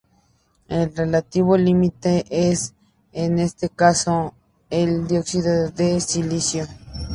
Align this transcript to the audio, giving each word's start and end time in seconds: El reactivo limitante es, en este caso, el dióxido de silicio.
El 0.67 0.95
reactivo 0.95 1.55
limitante 1.55 2.25
es, 2.31 2.73
en 3.13 3.37
este 3.37 3.69
caso, 3.69 4.33
el 4.71 5.07
dióxido 5.07 5.69
de 5.69 5.99
silicio. 5.99 6.65